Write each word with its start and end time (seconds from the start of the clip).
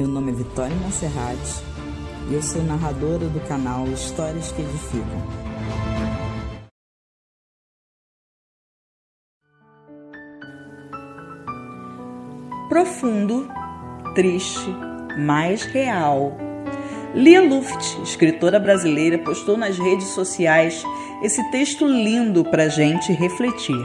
Meu 0.00 0.08
nome 0.08 0.32
é 0.32 0.34
Vitória 0.34 0.74
Monserrat 0.76 1.38
e 2.30 2.32
eu 2.32 2.42
sou 2.42 2.62
narradora 2.62 3.28
do 3.28 3.38
canal 3.40 3.86
Histórias 3.86 4.50
que 4.50 4.62
Edificam. 4.62 5.04
Profundo, 12.70 13.46
triste, 14.14 14.74
mais 15.18 15.64
real. 15.64 16.34
Lia 17.14 17.42
Luft, 17.42 18.02
escritora 18.02 18.58
brasileira, 18.58 19.18
postou 19.18 19.58
nas 19.58 19.78
redes 19.78 20.06
sociais 20.06 20.82
esse 21.22 21.44
texto 21.50 21.86
lindo 21.86 22.42
para 22.42 22.70
gente 22.70 23.12
refletir. 23.12 23.76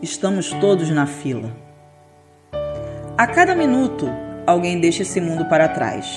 Estamos 0.00 0.52
todos 0.60 0.88
na 0.90 1.08
fila. 1.08 1.52
A 3.16 3.26
cada 3.26 3.52
minuto, 3.52 4.06
alguém 4.48 4.80
deixa 4.80 5.02
esse 5.02 5.20
mundo 5.20 5.44
para 5.44 5.68
trás. 5.68 6.16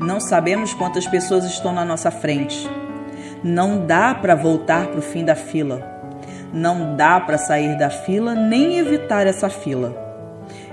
Não 0.00 0.18
sabemos 0.18 0.74
quantas 0.74 1.06
pessoas 1.06 1.44
estão 1.44 1.72
na 1.72 1.84
nossa 1.84 2.10
frente. 2.10 2.68
Não 3.44 3.86
dá 3.86 4.12
para 4.14 4.34
voltar 4.34 4.88
para 4.88 4.98
o 4.98 5.02
fim 5.02 5.24
da 5.24 5.36
fila. 5.36 5.80
Não 6.52 6.96
dá 6.96 7.20
para 7.20 7.38
sair 7.38 7.78
da 7.78 7.88
fila 7.88 8.34
nem 8.34 8.78
evitar 8.78 9.28
essa 9.28 9.48
fila. 9.48 9.94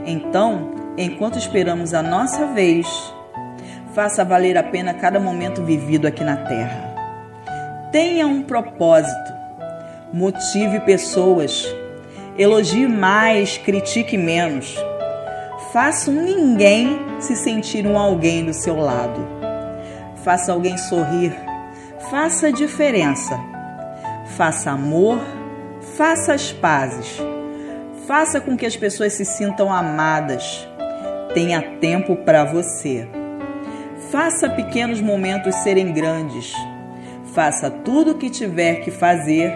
Então, 0.04 0.72
enquanto 0.98 1.38
esperamos 1.38 1.94
a 1.94 2.02
nossa 2.02 2.48
vez, 2.48 2.88
faça 3.94 4.26
valer 4.26 4.58
a 4.58 4.64
pena 4.64 4.96
cada 4.96 5.20
momento 5.20 5.64
vivido 5.64 6.08
aqui 6.08 6.24
na 6.24 6.38
Terra. 6.38 6.96
Tenha 7.92 8.26
um 8.26 8.42
propósito. 8.42 9.34
Motive 10.12 10.80
pessoas. 10.80 11.68
Elogie 12.36 12.88
mais, 12.88 13.58
critique 13.60 14.18
menos 14.18 14.76
Faça 15.72 16.10
um 16.10 16.24
ninguém 16.24 16.98
se 17.20 17.36
sentir 17.36 17.86
um 17.86 17.98
alguém 17.98 18.46
do 18.46 18.54
seu 18.54 18.78
lado. 18.78 19.20
Faça 20.24 20.54
alguém 20.54 20.78
sorrir. 20.78 21.36
Faça 22.10 22.54
diferença. 22.54 23.38
Faça 24.38 24.72
amor. 24.72 25.20
Faça 25.98 26.34
as 26.34 26.54
pazes. 26.54 27.18
Faça 28.08 28.40
com 28.40 28.56
que 28.56 28.66
as 28.66 28.78
pessoas 28.78 29.14
se 29.14 29.26
sintam 29.26 29.72
amadas. 29.72 30.66
Tenha 31.34 31.62
tempo 31.82 32.16
para 32.16 32.46
você. 32.46 33.06
Faça 34.10 34.50
pequenos 34.50 35.02
momentos 35.02 35.54
serem 35.56 35.92
grandes. 35.92 36.54
Faça 37.34 37.70
tudo 37.70 38.12
o 38.12 38.18
que 38.18 38.30
tiver 38.30 38.76
que 38.76 38.90
fazer 38.90 39.54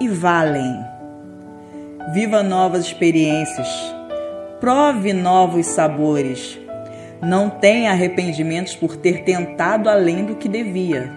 e 0.00 0.06
vá 0.08 0.40
além. 0.40 0.78
Viva 2.12 2.44
novas 2.44 2.84
experiências 2.84 4.01
Prove 4.62 5.12
novos 5.12 5.66
sabores. 5.66 6.56
Não 7.20 7.50
tenha 7.50 7.90
arrependimentos 7.90 8.76
por 8.76 8.94
ter 8.94 9.24
tentado 9.24 9.90
além 9.90 10.24
do 10.24 10.36
que 10.36 10.48
devia, 10.48 11.12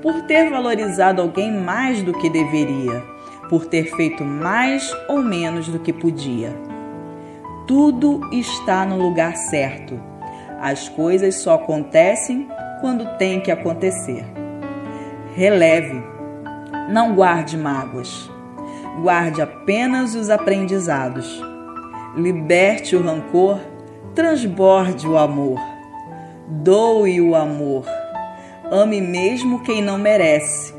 por 0.00 0.22
ter 0.22 0.48
valorizado 0.48 1.20
alguém 1.20 1.52
mais 1.52 2.02
do 2.02 2.14
que 2.14 2.30
deveria, 2.30 3.04
por 3.50 3.66
ter 3.66 3.94
feito 3.94 4.24
mais 4.24 4.90
ou 5.10 5.20
menos 5.20 5.68
do 5.68 5.78
que 5.78 5.92
podia. 5.92 6.56
Tudo 7.66 8.18
está 8.32 8.86
no 8.86 8.96
lugar 8.96 9.36
certo. 9.36 10.00
As 10.58 10.88
coisas 10.88 11.34
só 11.34 11.56
acontecem 11.56 12.48
quando 12.80 13.18
tem 13.18 13.40
que 13.40 13.50
acontecer. 13.50 14.24
Releve. 15.34 16.02
Não 16.88 17.14
guarde 17.14 17.58
mágoas. 17.58 18.30
Guarde 19.02 19.42
apenas 19.42 20.14
os 20.14 20.30
aprendizados 20.30 21.44
liberte 22.16 22.96
o 22.96 23.02
rancor, 23.02 23.60
transborde 24.14 25.06
o 25.06 25.18
amor, 25.18 25.60
doe 26.48 27.20
o 27.20 27.34
amor, 27.34 27.84
ame 28.70 29.02
mesmo 29.02 29.62
quem 29.62 29.82
não 29.82 29.98
merece, 29.98 30.74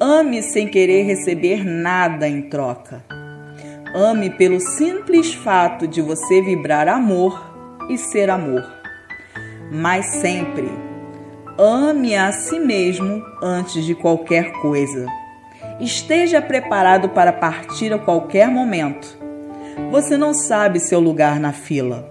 ame 0.00 0.42
sem 0.42 0.66
querer 0.66 1.02
receber 1.02 1.62
nada 1.62 2.26
em 2.26 2.48
troca. 2.48 3.04
Ame 3.94 4.30
pelo 4.30 4.58
simples 4.58 5.34
fato 5.34 5.86
de 5.86 6.00
você 6.00 6.40
vibrar 6.40 6.88
amor 6.88 7.84
e 7.90 7.98
ser 7.98 8.30
amor. 8.30 8.64
Mas 9.70 10.06
sempre, 10.06 10.66
ame 11.58 12.16
a 12.16 12.32
si 12.32 12.58
mesmo 12.58 13.22
antes 13.42 13.84
de 13.84 13.94
qualquer 13.94 14.50
coisa. 14.62 15.06
Esteja 15.78 16.40
preparado 16.40 17.10
para 17.10 17.34
partir 17.34 17.92
a 17.92 17.98
qualquer 17.98 18.48
momento 18.48 19.21
você 19.90 20.16
não 20.16 20.32
sabe 20.32 20.80
seu 20.80 21.00
lugar 21.00 21.38
na 21.38 21.52
fila. 21.52 22.08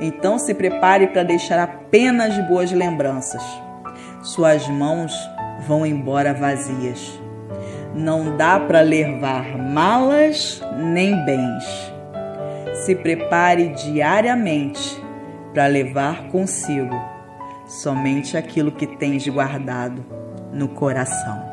Então 0.00 0.38
se 0.38 0.54
prepare 0.54 1.08
para 1.08 1.22
deixar 1.22 1.58
apenas 1.58 2.36
boas 2.48 2.72
lembranças. 2.72 3.42
Suas 4.22 4.68
mãos 4.68 5.12
vão 5.66 5.86
embora 5.86 6.34
vazias. 6.34 7.20
Não 7.94 8.36
dá 8.36 8.58
para 8.58 8.80
levar 8.80 9.58
malas 9.58 10.62
nem 10.76 11.24
bens. 11.24 11.64
Se 12.84 12.94
prepare 12.94 13.68
diariamente 13.68 15.00
para 15.52 15.66
levar 15.66 16.28
consigo 16.28 16.98
somente 17.66 18.36
aquilo 18.36 18.72
que 18.72 18.86
tens 18.86 19.26
guardado 19.28 20.04
no 20.52 20.68
coração. 20.68 21.51